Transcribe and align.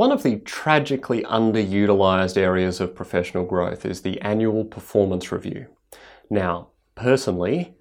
One 0.00 0.12
of 0.12 0.22
the 0.22 0.36
tragically 0.36 1.24
underutilized 1.24 2.38
areas 2.38 2.80
of 2.80 2.94
professional 2.94 3.44
growth 3.44 3.84
is 3.84 4.00
the 4.00 4.18
annual 4.22 4.64
performance 4.64 5.30
review. 5.30 5.66
Now, 6.30 6.68
personally, 6.94 7.74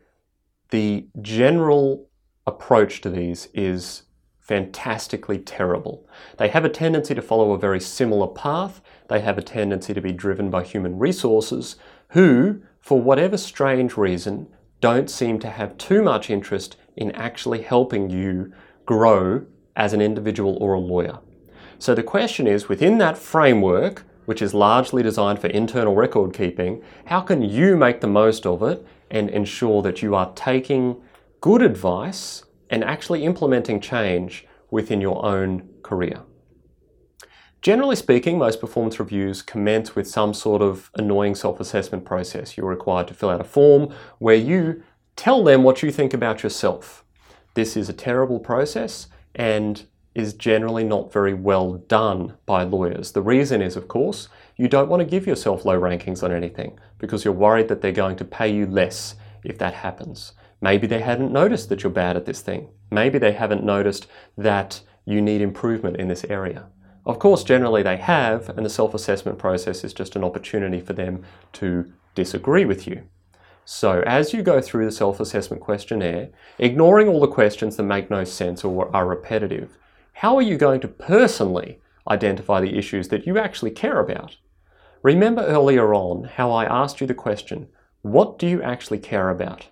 the 0.69 1.07
general 1.21 2.09
approach 2.45 2.99
to 3.03 3.09
these 3.09 3.47
is 3.53 4.03
fantastically 4.37 5.37
terrible. 5.37 6.09
They 6.37 6.49
have 6.49 6.65
a 6.65 6.69
tendency 6.69 7.15
to 7.15 7.21
follow 7.21 7.53
a 7.53 7.57
very 7.57 7.79
similar 7.79 8.27
path. 8.27 8.81
They 9.07 9.21
have 9.21 9.37
a 9.37 9.41
tendency 9.41 9.93
to 9.93 10.01
be 10.01 10.11
driven 10.11 10.49
by 10.49 10.65
human 10.65 10.99
resources 10.99 11.77
who, 12.09 12.61
for 12.81 12.99
whatever 12.99 13.37
strange 13.37 13.95
reason, 13.95 14.49
don't 14.81 15.09
seem 15.09 15.39
to 15.39 15.49
have 15.49 15.77
too 15.77 16.03
much 16.03 16.29
interest 16.29 16.75
in 16.97 17.13
actually 17.13 17.61
helping 17.61 18.09
you 18.09 18.51
grow 18.85 19.45
as 19.77 19.93
an 19.93 20.01
individual 20.01 20.57
or 20.59 20.73
a 20.73 20.79
lawyer. 20.81 21.19
So 21.79 21.95
the 21.95 22.03
question 22.03 22.45
is 22.45 22.67
within 22.67 22.97
that 22.97 23.17
framework, 23.17 24.03
which 24.25 24.41
is 24.41 24.53
largely 24.53 25.01
designed 25.01 25.39
for 25.39 25.47
internal 25.47 25.95
record 25.95 26.33
keeping, 26.33 26.83
how 27.05 27.21
can 27.21 27.41
you 27.41 27.77
make 27.77 28.01
the 28.01 28.07
most 28.07 28.45
of 28.45 28.61
it 28.63 28.85
and 29.09 29.29
ensure 29.29 29.81
that 29.83 30.01
you 30.01 30.13
are 30.13 30.33
taking 30.33 31.01
good 31.39 31.61
advice 31.61 32.43
and 32.69 32.83
actually 32.83 33.23
implementing 33.23 33.79
change 33.79 34.45
within 34.69 34.99
your 34.99 35.25
own 35.25 35.69
career? 35.81 36.21
Generally 37.61 37.95
speaking, 37.95 38.37
most 38.37 38.59
performance 38.59 38.99
reviews 38.99 39.41
commence 39.41 39.95
with 39.95 40.07
some 40.07 40.33
sort 40.33 40.61
of 40.61 40.91
annoying 40.95 41.33
self 41.33 41.61
assessment 41.61 42.03
process. 42.03 42.57
You're 42.57 42.67
required 42.67 43.07
to 43.07 43.13
fill 43.13 43.29
out 43.29 43.41
a 43.41 43.45
form 43.45 43.93
where 44.17 44.35
you 44.35 44.83
tell 45.15 45.43
them 45.45 45.63
what 45.63 45.81
you 45.81 45.91
think 45.91 46.13
about 46.13 46.43
yourself. 46.43 47.05
This 47.53 47.77
is 47.77 47.87
a 47.87 47.93
terrible 47.93 48.39
process 48.39 49.07
and 49.33 49.85
is 50.15 50.33
generally 50.33 50.83
not 50.83 51.13
very 51.13 51.33
well 51.33 51.73
done 51.73 52.35
by 52.45 52.63
lawyers. 52.63 53.11
The 53.11 53.21
reason 53.21 53.61
is, 53.61 53.75
of 53.75 53.87
course, 53.87 54.27
you 54.57 54.67
don't 54.67 54.89
want 54.89 55.01
to 55.01 55.05
give 55.05 55.27
yourself 55.27 55.65
low 55.65 55.79
rankings 55.79 56.23
on 56.23 56.31
anything 56.31 56.79
because 56.97 57.23
you're 57.23 57.33
worried 57.33 57.67
that 57.67 57.81
they're 57.81 57.91
going 57.91 58.17
to 58.17 58.25
pay 58.25 58.53
you 58.53 58.65
less 58.65 59.15
if 59.43 59.57
that 59.59 59.73
happens. 59.73 60.33
Maybe 60.61 60.87
they 60.87 60.99
hadn't 60.99 61.31
noticed 61.31 61.69
that 61.69 61.83
you're 61.83 61.91
bad 61.91 62.17
at 62.17 62.25
this 62.25 62.41
thing. 62.41 62.69
Maybe 62.91 63.17
they 63.17 63.31
haven't 63.31 63.63
noticed 63.63 64.07
that 64.37 64.81
you 65.05 65.21
need 65.21 65.41
improvement 65.41 65.97
in 65.97 66.07
this 66.07 66.25
area. 66.25 66.67
Of 67.05 67.19
course, 67.19 67.43
generally 67.43 67.81
they 67.81 67.97
have, 67.97 68.49
and 68.49 68.65
the 68.65 68.69
self 68.69 68.93
assessment 68.93 69.39
process 69.39 69.83
is 69.83 69.93
just 69.93 70.15
an 70.15 70.23
opportunity 70.23 70.81
for 70.81 70.93
them 70.93 71.23
to 71.53 71.91
disagree 72.13 72.65
with 72.65 72.87
you. 72.87 73.03
So, 73.63 74.01
as 74.05 74.33
you 74.33 74.43
go 74.43 74.61
through 74.61 74.85
the 74.85 74.91
self 74.91 75.19
assessment 75.19 75.61
questionnaire, 75.61 76.29
ignoring 76.57 77.07
all 77.07 77.19
the 77.19 77.27
questions 77.27 77.77
that 77.77 77.83
make 77.83 78.09
no 78.09 78.23
sense 78.23 78.63
or 78.63 78.93
are 78.95 79.07
repetitive, 79.07 79.77
how 80.19 80.35
are 80.35 80.41
you 80.41 80.57
going 80.57 80.81
to 80.81 80.87
personally 80.89 81.79
identify 82.09 82.59
the 82.59 82.77
issues 82.77 83.07
that 83.07 83.25
you 83.25 83.37
actually 83.37 83.71
care 83.71 84.01
about? 84.01 84.35
Remember 85.01 85.45
earlier 85.45 85.93
on 85.93 86.25
how 86.25 86.51
I 86.51 86.65
asked 86.65 86.99
you 86.99 87.07
the 87.07 87.13
question, 87.13 87.69
what 88.01 88.37
do 88.37 88.45
you 88.45 88.61
actually 88.61 88.99
care 88.99 89.29
about? 89.29 89.69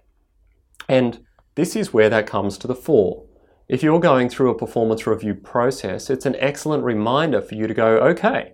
And 0.87 1.19
this 1.55 1.75
is 1.75 1.91
where 1.91 2.09
that 2.09 2.27
comes 2.27 2.57
to 2.59 2.67
the 2.67 2.75
fore. 2.75 3.25
If 3.67 3.83
you're 3.83 3.99
going 3.99 4.29
through 4.29 4.49
a 4.49 4.57
performance 4.57 5.05
review 5.05 5.35
process, 5.35 6.09
it's 6.09 6.25
an 6.25 6.37
excellent 6.39 6.85
reminder 6.85 7.41
for 7.41 7.55
you 7.55 7.67
to 7.67 7.73
go, 7.73 7.97
okay, 7.97 8.53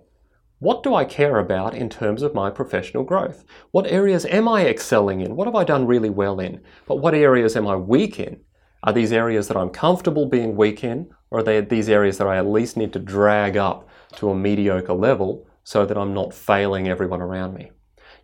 what 0.58 0.82
do 0.82 0.96
I 0.96 1.04
care 1.04 1.38
about 1.38 1.76
in 1.76 1.88
terms 1.88 2.22
of 2.22 2.34
my 2.34 2.50
professional 2.50 3.04
growth? 3.04 3.44
What 3.70 3.86
areas 3.86 4.26
am 4.26 4.48
I 4.48 4.66
excelling 4.66 5.20
in? 5.20 5.36
What 5.36 5.46
have 5.46 5.54
I 5.54 5.62
done 5.62 5.86
really 5.86 6.10
well 6.10 6.40
in? 6.40 6.60
But 6.88 6.96
what 6.96 7.14
areas 7.14 7.54
am 7.54 7.68
I 7.68 7.76
weak 7.76 8.18
in? 8.18 8.40
Are 8.82 8.92
these 8.92 9.12
areas 9.12 9.48
that 9.48 9.56
I'm 9.56 9.70
comfortable 9.70 10.26
being 10.26 10.56
weak 10.56 10.82
in? 10.84 11.08
Or 11.34 11.40
are 11.40 11.42
they 11.42 11.60
these 11.62 11.88
areas 11.88 12.18
that 12.18 12.28
I 12.28 12.36
at 12.36 12.46
least 12.46 12.76
need 12.76 12.92
to 12.92 13.00
drag 13.00 13.56
up 13.56 13.88
to 14.18 14.30
a 14.30 14.36
mediocre 14.36 14.92
level 14.92 15.48
so 15.64 15.84
that 15.84 15.98
I'm 15.98 16.14
not 16.14 16.32
failing 16.32 16.86
everyone 16.86 17.20
around 17.20 17.54
me? 17.54 17.72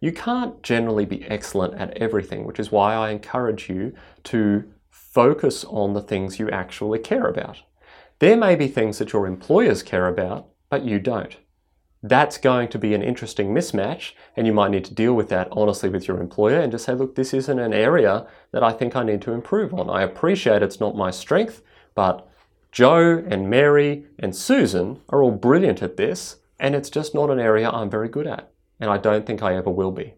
You 0.01 0.13
can't 0.13 0.63
generally 0.63 1.07
be 1.07 1.25
excellent 1.25 1.75
at 1.75 1.97
everything, 1.97 2.45
which 2.45 2.61
is 2.61 2.71
why 2.71 2.95
I 2.95 3.11
encourage 3.11 3.69
you 3.69 3.95
to 4.23 4.63
focus 4.91 5.65
on 5.65 5.93
the 5.93 6.01
things 6.01 6.39
you 6.39 6.51
actually 6.51 7.01
care 7.01 7.27
about. 7.27 7.57
There 8.21 8.37
may 8.37 8.55
be 8.55 8.69
things 8.69 8.99
that 8.99 9.13
your 9.13 9.27
employers 9.27 9.83
care 9.83 10.07
about, 10.07 10.47
but 10.69 10.85
you 10.85 11.01
don't. 11.01 11.37
That's 12.05 12.39
going 12.39 12.69
to 12.69 12.79
be 12.79 12.95
an 12.95 13.03
interesting 13.03 13.53
mismatch, 13.53 14.13
and 14.37 14.47
you 14.47 14.53
might 14.53 14.71
need 14.71 14.85
to 14.85 14.95
deal 14.95 15.15
with 15.15 15.31
that 15.31 15.49
honestly 15.51 15.89
with 15.89 16.07
your 16.07 16.21
employer 16.21 16.61
and 16.61 16.71
just 16.71 16.85
say, 16.85 16.95
look, 16.95 17.17
this 17.17 17.35
isn't 17.35 17.59
an 17.59 17.75
area 17.75 18.29
that 18.53 18.63
I 18.63 18.71
think 18.71 18.95
I 18.95 19.03
need 19.03 19.21
to 19.23 19.33
improve 19.33 19.75
on. 19.75 19.91
I 19.91 20.03
appreciate 20.03 20.63
it's 20.63 20.79
not 20.79 20.95
my 20.95 21.11
strength, 21.11 21.61
but 21.97 22.29
Joe 22.73 23.25
and 23.27 23.51
Mary 23.51 24.07
and 24.19 24.35
Susan 24.35 25.01
are 25.09 25.23
all 25.23 25.33
brilliant 25.33 25.83
at 25.83 25.97
this, 25.97 26.37
and 26.59 26.75
it's 26.75 26.91
just 26.91 27.15
not 27.15 27.31
an 27.31 27.41
area 27.41 27.69
I'm 27.69 27.91
very 27.91 28.09
good 28.09 28.27
at, 28.27 28.51
and 28.79 28.91
I 28.91 28.99
don't 28.99 29.27
think 29.27 29.43
I 29.43 29.57
ever 29.57 29.71
will 29.71 29.91
be. 29.91 30.15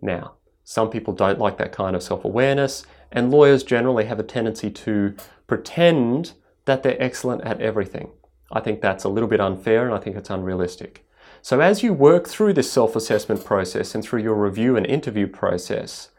Now, 0.00 0.34
some 0.64 0.90
people 0.90 1.12
don't 1.12 1.38
like 1.38 1.58
that 1.58 1.72
kind 1.72 1.94
of 1.94 2.02
self 2.02 2.24
awareness, 2.24 2.86
and 3.10 3.30
lawyers 3.30 3.62
generally 3.62 4.06
have 4.06 4.18
a 4.18 4.24
tendency 4.24 4.70
to 4.70 5.14
pretend 5.46 6.32
that 6.64 6.82
they're 6.82 7.02
excellent 7.02 7.42
at 7.42 7.60
everything. 7.60 8.10
I 8.50 8.60
think 8.60 8.80
that's 8.80 9.04
a 9.04 9.08
little 9.08 9.28
bit 9.28 9.40
unfair 9.40 9.86
and 9.86 9.94
I 9.94 9.98
think 9.98 10.16
it's 10.16 10.30
unrealistic. 10.30 11.06
So, 11.40 11.60
as 11.60 11.82
you 11.82 11.92
work 11.92 12.28
through 12.28 12.52
this 12.52 12.70
self 12.70 12.94
assessment 12.94 13.44
process 13.44 13.94
and 13.94 14.04
through 14.04 14.22
your 14.22 14.36
review 14.36 14.76
and 14.76 14.86
interview 14.86 15.26
process, 15.26 16.10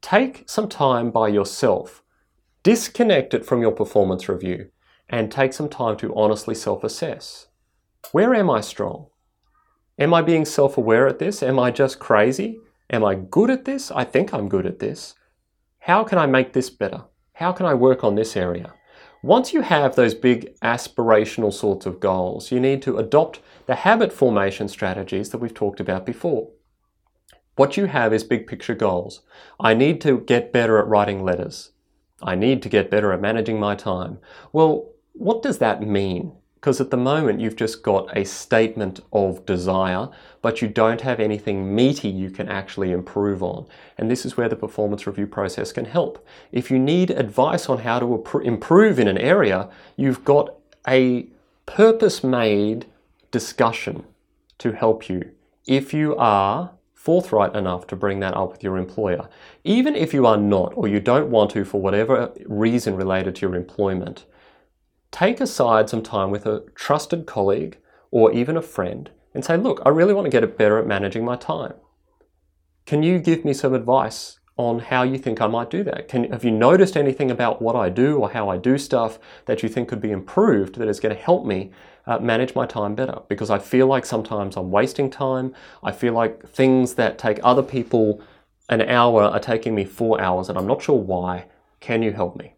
take 0.00 0.44
some 0.46 0.68
time 0.68 1.10
by 1.10 1.28
yourself, 1.28 2.02
disconnect 2.62 3.34
it 3.34 3.44
from 3.44 3.60
your 3.60 3.72
performance 3.72 4.28
review, 4.28 4.70
and 5.08 5.30
take 5.30 5.52
some 5.52 5.68
time 5.68 5.96
to 5.98 6.14
honestly 6.14 6.54
self 6.54 6.84
assess. 6.84 7.48
Where 8.12 8.34
am 8.34 8.50
I 8.50 8.60
strong? 8.60 9.06
Am 9.98 10.12
I 10.12 10.22
being 10.22 10.44
self 10.44 10.76
aware 10.76 11.06
at 11.06 11.18
this? 11.18 11.42
Am 11.42 11.58
I 11.58 11.70
just 11.70 11.98
crazy? 11.98 12.58
Am 12.90 13.04
I 13.04 13.14
good 13.14 13.50
at 13.50 13.64
this? 13.64 13.90
I 13.90 14.04
think 14.04 14.32
I'm 14.32 14.48
good 14.48 14.66
at 14.66 14.78
this. 14.78 15.14
How 15.80 16.04
can 16.04 16.18
I 16.18 16.26
make 16.26 16.52
this 16.52 16.70
better? 16.70 17.04
How 17.34 17.52
can 17.52 17.66
I 17.66 17.74
work 17.74 18.04
on 18.04 18.14
this 18.14 18.36
area? 18.36 18.72
Once 19.22 19.52
you 19.52 19.62
have 19.62 19.96
those 19.96 20.14
big 20.14 20.54
aspirational 20.60 21.52
sorts 21.52 21.86
of 21.86 21.98
goals, 21.98 22.52
you 22.52 22.60
need 22.60 22.82
to 22.82 22.98
adopt 22.98 23.40
the 23.66 23.74
habit 23.74 24.12
formation 24.12 24.68
strategies 24.68 25.30
that 25.30 25.38
we've 25.38 25.54
talked 25.54 25.80
about 25.80 26.06
before. 26.06 26.50
What 27.56 27.76
you 27.76 27.86
have 27.86 28.12
is 28.12 28.22
big 28.22 28.46
picture 28.46 28.74
goals. 28.74 29.22
I 29.58 29.74
need 29.74 30.00
to 30.02 30.20
get 30.20 30.52
better 30.52 30.78
at 30.78 30.86
writing 30.86 31.24
letters. 31.24 31.70
I 32.22 32.34
need 32.34 32.62
to 32.62 32.68
get 32.68 32.90
better 32.90 33.12
at 33.12 33.20
managing 33.20 33.58
my 33.58 33.74
time. 33.74 34.18
Well, 34.52 34.90
what 35.18 35.42
does 35.42 35.58
that 35.58 35.82
mean? 35.82 36.32
Because 36.54 36.80
at 36.80 36.90
the 36.90 36.96
moment 36.96 37.40
you've 37.40 37.56
just 37.56 37.82
got 37.82 38.16
a 38.16 38.24
statement 38.24 39.00
of 39.12 39.46
desire, 39.46 40.08
but 40.42 40.60
you 40.60 40.68
don't 40.68 41.00
have 41.00 41.20
anything 41.20 41.74
meaty 41.74 42.08
you 42.08 42.30
can 42.30 42.48
actually 42.48 42.92
improve 42.92 43.42
on. 43.42 43.66
And 43.98 44.10
this 44.10 44.26
is 44.26 44.36
where 44.36 44.48
the 44.48 44.56
performance 44.56 45.06
review 45.06 45.26
process 45.26 45.70
can 45.70 45.84
help. 45.84 46.26
If 46.50 46.70
you 46.70 46.78
need 46.78 47.10
advice 47.10 47.68
on 47.68 47.78
how 47.78 48.00
to 48.00 48.40
improve 48.40 48.98
in 48.98 49.06
an 49.06 49.18
area, 49.18 49.68
you've 49.96 50.24
got 50.24 50.54
a 50.88 51.26
purpose 51.66 52.24
made 52.24 52.86
discussion 53.30 54.04
to 54.58 54.72
help 54.72 55.08
you. 55.08 55.30
If 55.66 55.92
you 55.92 56.16
are 56.16 56.72
forthright 56.94 57.54
enough 57.54 57.86
to 57.88 57.96
bring 57.96 58.18
that 58.20 58.34
up 58.34 58.50
with 58.50 58.64
your 58.64 58.76
employer, 58.76 59.28
even 59.62 59.94
if 59.94 60.12
you 60.12 60.26
are 60.26 60.36
not 60.36 60.72
or 60.74 60.88
you 60.88 60.98
don't 60.98 61.30
want 61.30 61.50
to 61.52 61.64
for 61.64 61.80
whatever 61.80 62.32
reason 62.46 62.96
related 62.96 63.36
to 63.36 63.42
your 63.42 63.54
employment, 63.54 64.24
take 65.10 65.40
aside 65.40 65.88
some 65.88 66.02
time 66.02 66.30
with 66.30 66.46
a 66.46 66.64
trusted 66.74 67.26
colleague 67.26 67.78
or 68.10 68.32
even 68.32 68.56
a 68.56 68.62
friend 68.62 69.10
and 69.34 69.44
say, 69.44 69.56
Look, 69.56 69.80
I 69.84 69.90
really 69.90 70.14
want 70.14 70.24
to 70.24 70.30
get 70.30 70.58
better 70.58 70.78
at 70.78 70.86
managing 70.86 71.24
my 71.24 71.36
time. 71.36 71.74
Can 72.86 73.02
you 73.02 73.18
give 73.18 73.44
me 73.44 73.52
some 73.52 73.74
advice 73.74 74.38
on 74.56 74.78
how 74.78 75.02
you 75.02 75.18
think 75.18 75.40
I 75.40 75.46
might 75.46 75.68
do 75.68 75.84
that? 75.84 76.08
Can, 76.08 76.30
have 76.30 76.44
you 76.44 76.50
noticed 76.50 76.96
anything 76.96 77.30
about 77.30 77.60
what 77.60 77.76
I 77.76 77.90
do 77.90 78.18
or 78.18 78.30
how 78.30 78.48
I 78.48 78.56
do 78.56 78.78
stuff 78.78 79.18
that 79.44 79.62
you 79.62 79.68
think 79.68 79.88
could 79.88 80.00
be 80.00 80.10
improved 80.10 80.76
that 80.76 80.88
is 80.88 81.00
going 81.00 81.14
to 81.14 81.20
help 81.20 81.44
me 81.44 81.72
uh, 82.06 82.18
manage 82.18 82.54
my 82.54 82.64
time 82.64 82.94
better? 82.94 83.18
Because 83.28 83.50
I 83.50 83.58
feel 83.58 83.86
like 83.86 84.06
sometimes 84.06 84.56
I'm 84.56 84.70
wasting 84.70 85.10
time. 85.10 85.54
I 85.82 85.92
feel 85.92 86.14
like 86.14 86.48
things 86.48 86.94
that 86.94 87.18
take 87.18 87.38
other 87.42 87.62
people 87.62 88.22
an 88.68 88.82
hour 88.82 89.24
are 89.24 89.40
taking 89.40 89.74
me 89.74 89.84
four 89.84 90.20
hours 90.20 90.48
and 90.48 90.56
I'm 90.56 90.66
not 90.66 90.82
sure 90.82 90.98
why. 90.98 91.46
Can 91.80 92.02
you 92.02 92.12
help 92.12 92.36
me? 92.36 92.54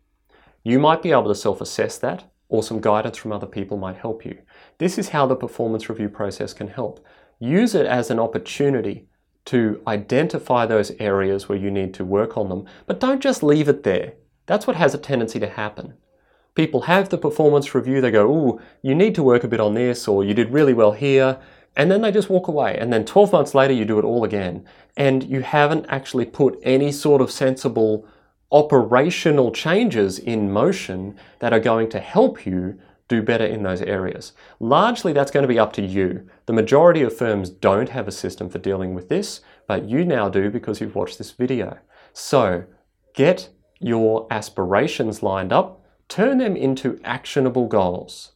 You 0.62 0.78
might 0.78 1.02
be 1.02 1.10
able 1.10 1.28
to 1.28 1.34
self 1.34 1.60
assess 1.60 1.98
that 1.98 2.30
or 2.48 2.62
some 2.62 2.80
guidance 2.80 3.16
from 3.16 3.32
other 3.32 3.46
people 3.46 3.76
might 3.76 3.96
help 3.96 4.24
you. 4.24 4.38
This 4.78 4.98
is 4.98 5.10
how 5.10 5.26
the 5.26 5.36
performance 5.36 5.88
review 5.88 6.08
process 6.08 6.52
can 6.52 6.68
help. 6.68 7.04
Use 7.38 7.74
it 7.74 7.86
as 7.86 8.10
an 8.10 8.18
opportunity 8.18 9.06
to 9.46 9.80
identify 9.86 10.66
those 10.66 10.90
areas 10.98 11.48
where 11.48 11.58
you 11.58 11.70
need 11.70 11.94
to 11.94 12.04
work 12.04 12.36
on 12.36 12.48
them, 12.48 12.66
but 12.86 13.00
don't 13.00 13.22
just 13.22 13.42
leave 13.42 13.68
it 13.68 13.82
there. 13.82 14.14
That's 14.46 14.66
what 14.66 14.76
has 14.76 14.94
a 14.94 14.98
tendency 14.98 15.38
to 15.40 15.48
happen. 15.48 15.94
People 16.54 16.82
have 16.82 17.08
the 17.08 17.18
performance 17.18 17.74
review, 17.74 18.00
they 18.00 18.10
go, 18.10 18.30
Ooh, 18.30 18.60
you 18.82 18.94
need 18.94 19.14
to 19.14 19.22
work 19.22 19.44
a 19.44 19.48
bit 19.48 19.60
on 19.60 19.74
this, 19.74 20.08
or 20.08 20.24
you 20.24 20.34
did 20.34 20.50
really 20.50 20.74
well 20.74 20.92
here, 20.92 21.38
and 21.76 21.90
then 21.90 22.02
they 22.02 22.10
just 22.10 22.28
walk 22.28 22.48
away. 22.48 22.76
And 22.76 22.92
then 22.92 23.04
12 23.04 23.32
months 23.32 23.54
later, 23.54 23.72
you 23.72 23.84
do 23.84 24.00
it 24.00 24.04
all 24.04 24.24
again. 24.24 24.66
And 24.96 25.22
you 25.22 25.42
haven't 25.42 25.86
actually 25.88 26.24
put 26.24 26.58
any 26.64 26.90
sort 26.90 27.22
of 27.22 27.30
sensible 27.30 28.04
operational 28.50 29.50
changes 29.50 30.18
in 30.18 30.50
motion 30.50 31.16
that 31.38 31.52
are 31.52 31.60
going 31.60 31.88
to 31.90 32.00
help 32.00 32.46
you 32.46 32.78
do 33.08 33.22
better 33.22 33.44
in 33.44 33.62
those 33.62 33.82
areas. 33.82 34.32
Largely, 34.60 35.12
that's 35.12 35.30
going 35.30 35.42
to 35.42 35.48
be 35.48 35.58
up 35.58 35.72
to 35.74 35.82
you. 35.82 36.28
The 36.46 36.52
majority 36.52 37.02
of 37.02 37.16
firms 37.16 37.50
don't 37.50 37.88
have 37.88 38.06
a 38.06 38.12
system 38.12 38.48
for 38.48 38.58
dealing 38.58 38.94
with 38.94 39.08
this, 39.08 39.40
but 39.66 39.88
you 39.88 40.04
now 40.04 40.28
do 40.28 40.50
because 40.50 40.80
you've 40.80 40.94
watched 40.94 41.18
this 41.18 41.32
video. 41.32 41.78
So, 42.12 42.64
get 43.14 43.48
your 43.80 44.26
aspirations 44.30 45.22
lined 45.22 45.52
up, 45.52 45.84
turn 46.08 46.38
them 46.38 46.56
into 46.56 47.00
actionable 47.04 47.66
goals. 47.66 48.32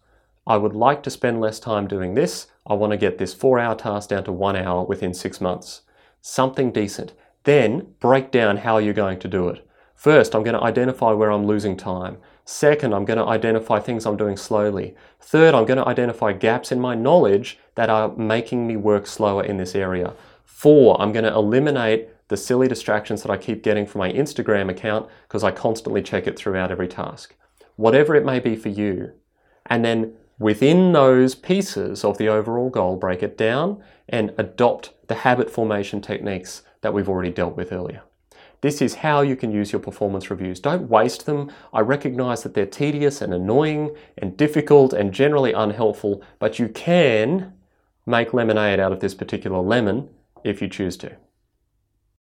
I 0.46 0.56
would 0.56 0.74
like 0.74 1.02
to 1.04 1.10
spend 1.10 1.40
less 1.40 1.60
time 1.60 1.86
doing 1.86 2.14
this. 2.14 2.48
I 2.66 2.74
want 2.74 2.92
to 2.92 2.96
get 2.96 3.18
this 3.18 3.34
four 3.34 3.58
hour 3.58 3.74
task 3.74 4.08
down 4.08 4.24
to 4.24 4.32
one 4.32 4.56
hour 4.56 4.84
within 4.84 5.14
six 5.14 5.40
months. 5.40 5.82
Something 6.20 6.72
decent. 6.72 7.12
Then 7.44 7.94
break 8.00 8.30
down 8.30 8.58
how 8.58 8.78
you're 8.78 8.94
going 8.94 9.18
to 9.20 9.28
do 9.28 9.48
it. 9.48 9.66
First, 10.02 10.34
I'm 10.34 10.42
going 10.42 10.56
to 10.56 10.64
identify 10.64 11.12
where 11.12 11.30
I'm 11.30 11.46
losing 11.46 11.76
time. 11.76 12.16
Second, 12.44 12.92
I'm 12.92 13.04
going 13.04 13.20
to 13.20 13.24
identify 13.24 13.78
things 13.78 14.04
I'm 14.04 14.16
doing 14.16 14.36
slowly. 14.36 14.96
Third, 15.20 15.54
I'm 15.54 15.64
going 15.64 15.78
to 15.78 15.86
identify 15.86 16.32
gaps 16.32 16.72
in 16.72 16.80
my 16.80 16.96
knowledge 16.96 17.56
that 17.76 17.88
are 17.88 18.08
making 18.16 18.66
me 18.66 18.74
work 18.74 19.06
slower 19.06 19.44
in 19.44 19.58
this 19.58 19.76
area. 19.76 20.14
Four, 20.44 21.00
I'm 21.00 21.12
going 21.12 21.24
to 21.24 21.32
eliminate 21.32 22.08
the 22.26 22.36
silly 22.36 22.66
distractions 22.66 23.22
that 23.22 23.30
I 23.30 23.36
keep 23.36 23.62
getting 23.62 23.86
from 23.86 24.00
my 24.00 24.10
Instagram 24.12 24.68
account 24.68 25.08
because 25.28 25.44
I 25.44 25.52
constantly 25.52 26.02
check 26.02 26.26
it 26.26 26.36
throughout 26.36 26.72
every 26.72 26.88
task. 26.88 27.36
Whatever 27.76 28.16
it 28.16 28.24
may 28.24 28.40
be 28.40 28.56
for 28.56 28.70
you. 28.70 29.12
And 29.66 29.84
then 29.84 30.14
within 30.36 30.90
those 30.90 31.36
pieces 31.36 32.04
of 32.04 32.18
the 32.18 32.28
overall 32.28 32.70
goal, 32.70 32.96
break 32.96 33.22
it 33.22 33.38
down 33.38 33.80
and 34.08 34.34
adopt 34.36 34.94
the 35.06 35.22
habit 35.22 35.48
formation 35.48 36.00
techniques 36.00 36.62
that 36.80 36.92
we've 36.92 37.08
already 37.08 37.30
dealt 37.30 37.56
with 37.56 37.72
earlier. 37.72 38.02
This 38.62 38.80
is 38.80 38.94
how 38.94 39.22
you 39.22 39.36
can 39.36 39.50
use 39.50 39.72
your 39.72 39.80
performance 39.80 40.30
reviews. 40.30 40.60
Don't 40.60 40.88
waste 40.88 41.26
them. 41.26 41.50
I 41.72 41.80
recognize 41.80 42.44
that 42.44 42.54
they're 42.54 42.64
tedious 42.64 43.20
and 43.20 43.34
annoying 43.34 43.94
and 44.16 44.36
difficult 44.36 44.92
and 44.92 45.12
generally 45.12 45.52
unhelpful, 45.52 46.22
but 46.38 46.58
you 46.58 46.68
can 46.68 47.52
make 48.06 48.32
lemonade 48.32 48.80
out 48.80 48.92
of 48.92 49.00
this 49.00 49.14
particular 49.14 49.60
lemon 49.60 50.08
if 50.44 50.62
you 50.62 50.68
choose 50.68 50.96
to. 50.98 51.16